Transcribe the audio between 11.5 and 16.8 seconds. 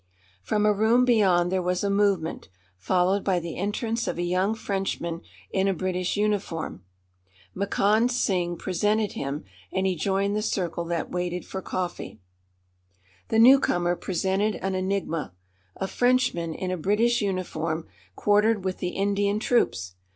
coffee. The newcomer presented an enigma a Frenchman in a